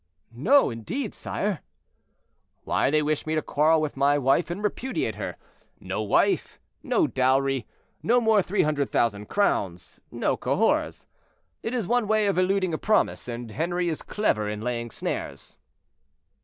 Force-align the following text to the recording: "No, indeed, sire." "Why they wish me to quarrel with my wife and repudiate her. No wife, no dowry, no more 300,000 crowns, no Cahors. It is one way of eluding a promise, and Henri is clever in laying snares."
"No, 0.33 0.71
indeed, 0.71 1.13
sire." 1.13 1.59
"Why 2.63 2.89
they 2.89 3.03
wish 3.03 3.27
me 3.27 3.35
to 3.35 3.41
quarrel 3.43 3.79
with 3.79 3.95
my 3.95 4.17
wife 4.17 4.49
and 4.49 4.63
repudiate 4.63 5.13
her. 5.13 5.37
No 5.79 6.01
wife, 6.01 6.59
no 6.81 7.05
dowry, 7.05 7.67
no 8.01 8.19
more 8.19 8.41
300,000 8.41 9.27
crowns, 9.29 9.99
no 10.09 10.35
Cahors. 10.37 11.05
It 11.61 11.75
is 11.75 11.85
one 11.85 12.07
way 12.07 12.25
of 12.25 12.39
eluding 12.39 12.73
a 12.73 12.79
promise, 12.79 13.27
and 13.27 13.51
Henri 13.51 13.89
is 13.89 14.01
clever 14.01 14.49
in 14.49 14.61
laying 14.61 14.89
snares." 14.89 15.59